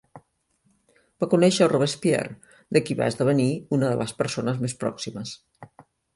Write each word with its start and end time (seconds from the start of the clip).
Va 1.23 1.27
conèixer 1.33 1.63
a 1.65 1.67
Robespierre, 1.73 2.55
de 2.77 2.83
qui 2.87 2.99
va 3.03 3.11
esdevenir 3.15 3.47
una 3.79 3.93
de 3.93 4.01
les 4.01 4.17
persones 4.23 4.61
més 4.65 4.77
pròximes. 4.87 5.37